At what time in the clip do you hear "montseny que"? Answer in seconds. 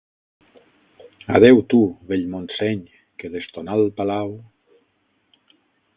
2.31-3.27